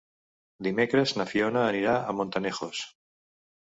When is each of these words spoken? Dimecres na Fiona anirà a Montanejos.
Dimecres 0.67 1.15
na 1.21 1.27
Fiona 1.33 1.63
anirà 1.69 1.97
a 2.01 2.19
Montanejos. 2.19 2.85